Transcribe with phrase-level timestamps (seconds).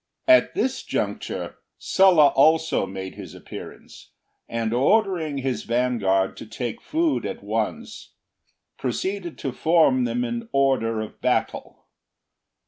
[0.27, 4.13] At this juncture, Sulla also made his appearance,
[4.49, 8.15] and ordering his vanguard to take food at once,
[8.79, 11.85] proceeded to form them in order of battle.